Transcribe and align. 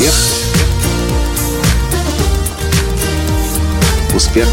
Успех. 0.00 0.14
Успех. 4.14 4.48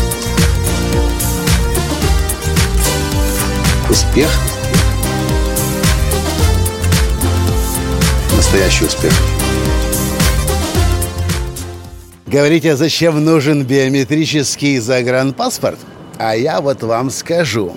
Успех. 3.89 4.29
Настоящий 8.35 8.83
успех. 8.83 9.13
Говорите, 12.25 12.75
зачем 12.75 13.23
нужен 13.23 13.63
биометрический 13.63 14.79
загранпаспорт? 14.79 15.79
А 16.17 16.35
я 16.35 16.59
вот 16.59 16.83
вам 16.83 17.09
скажу. 17.09 17.73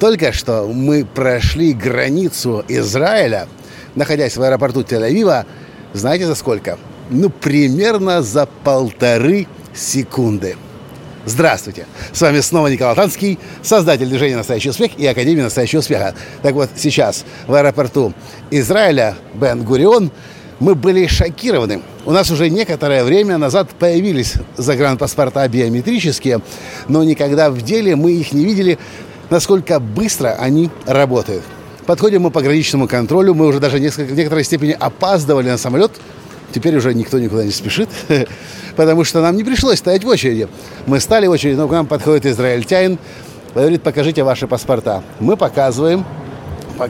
Только 0.00 0.32
что 0.32 0.66
мы 0.66 1.04
прошли 1.04 1.72
границу 1.72 2.64
Израиля, 2.66 3.46
находясь 3.94 4.36
в 4.36 4.42
аэропорту 4.42 4.80
Тель-Авива, 4.80 5.46
знаете 5.92 6.26
за 6.26 6.34
сколько? 6.34 6.78
Ну, 7.10 7.28
примерно 7.28 8.22
за 8.22 8.46
полторы 8.62 9.48
секунды. 9.74 10.56
Здравствуйте! 11.26 11.86
С 12.12 12.22
вами 12.22 12.38
снова 12.38 12.68
Николай 12.68 12.94
Танский, 12.94 13.38
создатель 13.62 14.06
движения 14.06 14.36
«Настоящий 14.36 14.70
успех» 14.70 14.92
и 14.96 15.06
Академии 15.06 15.42
«Настоящего 15.42 15.80
успеха». 15.80 16.14
Так 16.42 16.54
вот, 16.54 16.70
сейчас 16.76 17.24
в 17.48 17.54
аэропорту 17.54 18.14
Израиля 18.52 19.16
Бен-Гурион 19.34 20.12
мы 20.60 20.76
были 20.76 21.08
шокированы. 21.08 21.82
У 22.06 22.12
нас 22.12 22.30
уже 22.30 22.48
некоторое 22.48 23.02
время 23.02 23.38
назад 23.38 23.70
появились 23.70 24.34
загранпаспорта 24.56 25.48
биометрические, 25.48 26.40
но 26.86 27.02
никогда 27.02 27.50
в 27.50 27.60
деле 27.60 27.96
мы 27.96 28.12
их 28.12 28.32
не 28.32 28.44
видели, 28.44 28.78
насколько 29.30 29.80
быстро 29.80 30.36
они 30.38 30.70
работают. 30.86 31.42
Подходим 31.86 32.22
мы 32.22 32.30
по 32.30 32.40
граничному 32.40 32.86
контролю, 32.86 33.34
мы 33.34 33.46
уже 33.46 33.58
даже 33.58 33.80
несколько, 33.80 34.12
в 34.12 34.16
некоторой 34.16 34.44
степени 34.44 34.76
опаздывали 34.78 35.48
на 35.48 35.58
самолет, 35.58 35.90
теперь 36.52 36.76
уже 36.76 36.94
никто 36.94 37.18
никуда 37.18 37.44
не 37.44 37.50
спешит, 37.50 37.88
потому 38.76 39.04
что 39.04 39.20
нам 39.22 39.36
не 39.36 39.44
пришлось 39.44 39.78
стоять 39.78 40.04
в 40.04 40.08
очереди. 40.08 40.48
Мы 40.86 41.00
стали 41.00 41.26
в 41.26 41.30
очереди, 41.30 41.56
но 41.56 41.68
к 41.68 41.72
нам 41.72 41.86
подходит 41.86 42.26
израильтянин, 42.26 42.98
говорит, 43.54 43.82
покажите 43.82 44.22
ваши 44.22 44.46
паспорта. 44.46 45.02
Мы 45.18 45.36
показываем, 45.36 46.04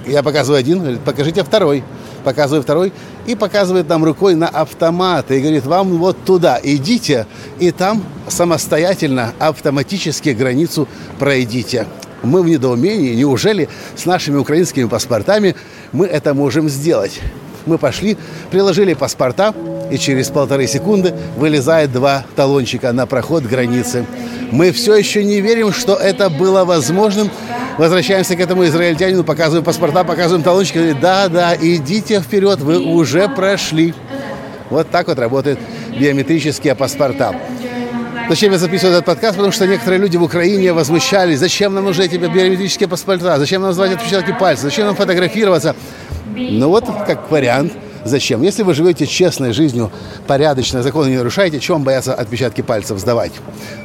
я 0.06 0.22
показываю 0.22 0.60
один, 0.60 0.80
говорит, 0.80 1.00
покажите 1.00 1.42
второй. 1.42 1.82
Показываю 2.24 2.62
второй 2.62 2.92
и 3.26 3.34
показывает 3.34 3.88
нам 3.88 4.04
рукой 4.04 4.34
на 4.34 4.46
автомат 4.46 5.30
и 5.30 5.40
говорит, 5.40 5.64
вам 5.64 5.96
вот 5.96 6.22
туда 6.24 6.60
идите 6.62 7.26
и 7.58 7.70
там 7.70 8.04
самостоятельно 8.28 9.32
автоматически 9.38 10.30
границу 10.30 10.86
пройдите. 11.18 11.86
Мы 12.22 12.42
в 12.42 12.46
недоумении, 12.46 13.14
неужели 13.14 13.70
с 13.96 14.04
нашими 14.04 14.36
украинскими 14.36 14.86
паспортами 14.86 15.56
мы 15.92 16.06
это 16.06 16.34
можем 16.34 16.68
сделать? 16.68 17.20
Мы 17.70 17.78
пошли, 17.78 18.16
приложили 18.50 18.94
паспорта, 18.94 19.54
и 19.92 19.96
через 19.96 20.28
полторы 20.28 20.66
секунды 20.66 21.14
вылезает 21.36 21.92
два 21.92 22.24
талончика 22.34 22.92
на 22.92 23.06
проход 23.06 23.44
границы. 23.44 24.04
Мы 24.50 24.72
все 24.72 24.96
еще 24.96 25.22
не 25.22 25.40
верим, 25.40 25.72
что 25.72 25.94
это 25.94 26.30
было 26.30 26.64
возможным. 26.64 27.30
Возвращаемся 27.78 28.34
к 28.34 28.40
этому 28.40 28.64
израильтянину, 28.64 29.22
показываем 29.22 29.64
паспорта, 29.64 30.02
показываем 30.02 30.42
талончики. 30.42 30.78
Говорит, 30.78 30.98
да, 30.98 31.28
да, 31.28 31.54
идите 31.54 32.20
вперед, 32.20 32.58
вы 32.58 32.80
уже 32.80 33.28
прошли. 33.28 33.94
Вот 34.68 34.90
так 34.90 35.06
вот 35.06 35.20
работают 35.20 35.60
биометрические 35.96 36.74
паспорта. 36.74 37.36
Зачем 38.28 38.50
я 38.50 38.58
записываю 38.58 38.94
этот 38.96 39.06
подкаст? 39.06 39.36
Потому 39.36 39.52
что 39.52 39.68
некоторые 39.68 40.00
люди 40.00 40.16
в 40.16 40.24
Украине 40.24 40.72
возмущались. 40.72 41.38
Зачем 41.38 41.72
нам 41.74 41.84
нужны 41.84 42.02
эти 42.02 42.16
биометрические 42.16 42.88
паспорта? 42.88 43.38
Зачем 43.38 43.62
нам 43.62 43.70
называть 43.70 43.92
отпечатки 43.92 44.34
пальцев? 44.38 44.64
Зачем 44.64 44.86
нам 44.86 44.96
фотографироваться? 44.96 45.76
Ну 46.36 46.68
вот, 46.68 46.84
как 47.06 47.30
вариант, 47.30 47.72
зачем? 48.04 48.42
Если 48.42 48.62
вы 48.62 48.74
живете 48.74 49.06
честной 49.06 49.52
жизнью, 49.52 49.90
порядочно, 50.26 50.82
законы 50.82 51.10
не 51.10 51.16
нарушаете, 51.16 51.60
чем 51.60 51.82
бояться 51.82 52.14
отпечатки 52.14 52.62
пальцев 52.62 52.98
сдавать? 52.98 53.32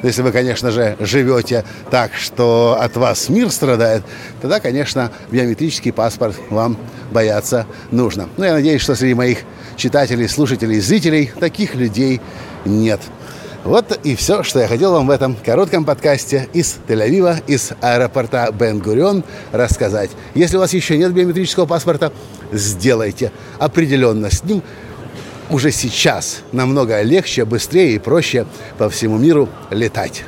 Если 0.03 0.21
вы, 0.21 0.31
конечно 0.31 0.71
же, 0.71 0.95
живете 0.99 1.63
так, 1.89 2.13
что 2.13 2.77
от 2.79 2.95
вас 2.97 3.29
мир 3.29 3.49
страдает, 3.51 4.03
тогда, 4.41 4.59
конечно, 4.59 5.11
биометрический 5.31 5.91
паспорт 5.91 6.35
вам 6.49 6.77
бояться 7.11 7.65
нужно. 7.91 8.29
Ну, 8.37 8.45
я 8.45 8.53
надеюсь, 8.53 8.81
что 8.81 8.95
среди 8.95 9.13
моих 9.13 9.39
читателей, 9.75 10.27
слушателей, 10.27 10.79
зрителей 10.79 11.31
таких 11.39 11.75
людей 11.75 12.21
нет. 12.65 13.01
Вот 13.65 13.99
и 14.03 14.15
все, 14.15 14.43
что 14.43 14.59
я 14.59 14.67
хотел 14.67 14.91
вам 14.91 15.07
в 15.07 15.09
этом 15.09 15.35
коротком 15.35 15.85
подкасте 15.85 16.47
из 16.53 16.77
Тель-Авива, 16.87 17.43
из 17.47 17.71
аэропорта 17.81 18.51
Бен-Гурион 18.51 19.23
рассказать. 19.51 20.11
Если 20.35 20.57
у 20.57 20.59
вас 20.59 20.71
еще 20.73 20.99
нет 20.99 21.11
биометрического 21.11 21.65
паспорта, 21.65 22.13
сделайте. 22.51 23.31
Определенно 23.57 24.29
с 24.29 24.43
ним 24.43 24.61
уже 25.49 25.71
сейчас 25.71 26.41
намного 26.51 27.01
легче, 27.01 27.43
быстрее 27.43 27.95
и 27.95 27.99
проще 27.99 28.45
по 28.77 28.87
всему 28.87 29.17
миру 29.17 29.49
летать. 29.71 30.23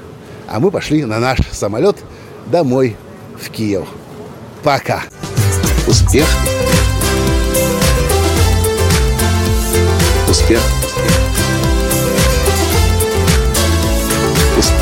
А 0.48 0.60
мы 0.60 0.72
пошли 0.72 1.06
на 1.06 1.20
наш 1.20 1.38
самолет 1.52 1.98
домой 2.48 2.96
в 3.40 3.52
Киев. 3.52 3.88
Пока. 4.64 5.04
Успех. 5.88 6.26
Успех. 10.28 10.77